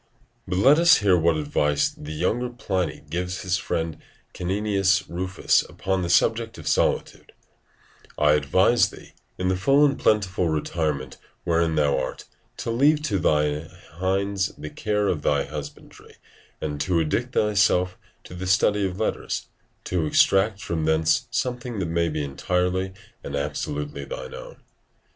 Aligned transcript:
Horace, 0.49 0.57
Ep., 0.57 0.57
i, 0.57 0.57
12, 0.63 0.63
12.] 0.63 0.63
But 0.63 0.67
let 0.71 0.79
us 0.81 0.97
hear 0.97 1.15
what 1.17 1.37
advice 1.37 1.89
the 1.89 2.11
younger 2.11 2.49
Pliny 2.49 3.03
gives 3.07 3.41
his 3.43 3.57
friend 3.59 3.99
Caninius 4.33 5.07
Rufus 5.07 5.61
upon 5.61 6.01
the 6.01 6.09
subject 6.09 6.57
of 6.57 6.67
solitude: 6.67 7.33
"I 8.17 8.31
advise 8.31 8.89
thee, 8.89 9.13
in 9.37 9.49
the 9.49 9.55
full 9.55 9.85
and 9.85 9.99
plentiful 9.99 10.49
retirement 10.49 11.17
wherein 11.43 11.75
thou 11.75 11.99
art, 11.99 12.25
to 12.57 12.71
leave 12.71 13.03
to 13.03 13.19
thy 13.19 13.69
hinds 13.91 14.47
the 14.57 14.71
care 14.71 15.07
of 15.07 15.21
thy 15.21 15.43
husbandry, 15.43 16.15
and 16.59 16.81
to 16.81 16.99
addict 16.99 17.35
thyself 17.35 17.95
to 18.23 18.33
the 18.33 18.47
study 18.47 18.87
of 18.87 18.99
letters, 18.99 19.49
to 19.83 20.07
extract 20.07 20.59
from 20.63 20.85
thence 20.85 21.27
something 21.29 21.77
that 21.77 21.85
may 21.89 22.09
be 22.09 22.23
entirely 22.23 22.91
and 23.23 23.35
absolutely 23.35 24.05
thine 24.05 24.33
own." 24.33 24.57